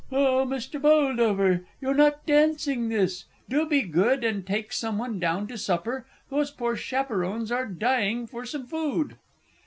Oh, 0.11 0.47
Mr. 0.49 0.81
Boldover, 0.81 1.63
you're 1.79 1.93
not 1.93 2.25
dancing 2.25 2.89
this 2.89 3.25
do 3.47 3.67
be 3.67 3.83
good 3.83 4.23
and 4.23 4.43
take 4.47 4.73
some 4.73 4.97
one 4.97 5.19
down 5.19 5.45
to 5.49 5.59
supper 5.59 6.07
those 6.31 6.49
poor 6.49 6.75
Chaperons 6.75 7.51
are 7.51 7.67
dying 7.67 8.25
for 8.25 8.43
some 8.43 8.65
food. 8.65 9.17